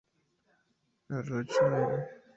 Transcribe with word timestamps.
La 1.11 1.21
Roche-Noire 1.21 2.09